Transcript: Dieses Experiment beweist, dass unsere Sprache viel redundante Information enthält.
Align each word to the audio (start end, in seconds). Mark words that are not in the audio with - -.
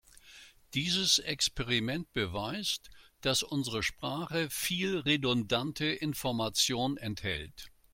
Dieses 0.73 1.19
Experiment 1.19 2.11
beweist, 2.11 2.89
dass 3.21 3.43
unsere 3.43 3.83
Sprache 3.83 4.49
viel 4.49 4.97
redundante 4.97 5.85
Information 5.85 6.97
enthält. 6.97 7.69